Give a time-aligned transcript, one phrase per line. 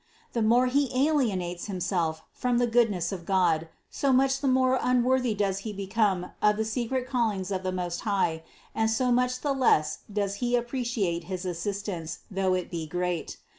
[0.33, 4.79] The more he alienates himself from the good ness of God, so much the more
[4.81, 8.41] unworthy does he be come of the secret callings of the Most High,
[8.73, 13.37] and so much the less does he appreciate his assistance, though it be great.